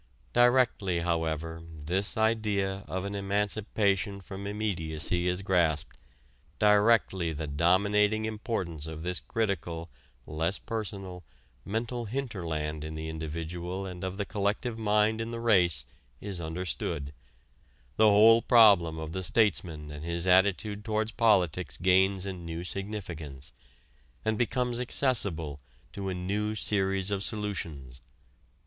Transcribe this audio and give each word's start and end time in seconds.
Directly, 0.33 1.01
however, 1.01 1.61
this 1.61 2.17
idea 2.17 2.83
of 2.87 3.05
an 3.05 3.13
emancipation 3.13 4.19
from 4.19 4.47
immediacy 4.47 5.27
is 5.27 5.43
grasped, 5.43 5.99
directly 6.57 7.33
the 7.33 7.45
dominating 7.45 8.25
importance 8.25 8.87
of 8.87 9.03
this 9.03 9.19
critical, 9.19 9.91
less 10.25 10.57
personal, 10.57 11.23
mental 11.63 12.05
hinterland 12.05 12.83
in 12.83 12.95
the 12.95 13.09
individual 13.09 13.85
and 13.85 14.03
of 14.03 14.17
the 14.17 14.25
collective 14.25 14.75
mind 14.75 15.21
in 15.21 15.29
the 15.29 15.39
race 15.39 15.85
is 16.19 16.41
understood, 16.41 17.13
the 17.97 18.09
whole 18.09 18.41
problem 18.41 18.97
of 18.97 19.11
the 19.11 19.21
statesman 19.21 19.91
and 19.91 20.03
his 20.03 20.25
attitude 20.25 20.83
toward 20.83 21.15
politics 21.15 21.77
gains 21.77 22.25
a 22.25 22.33
new 22.33 22.63
significance, 22.63 23.53
and 24.25 24.35
becomes 24.35 24.79
accessible 24.79 25.59
to 25.93 26.09
a 26.09 26.15
new 26.15 26.55
series 26.55 27.11
of 27.11 27.23
solutions...." 27.23 28.01